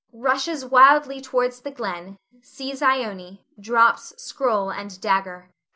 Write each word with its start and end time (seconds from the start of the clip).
[Rushes 0.13 0.65
wildly 0.65 1.21
towards 1.21 1.61
the 1.61 1.69
glen, 1.69 2.17
sees 2.41 2.81
Ione, 2.81 3.45
_drops 3.61 4.19
scroll 4.19 4.71
and 4.71 4.99
dagger. 4.99 5.51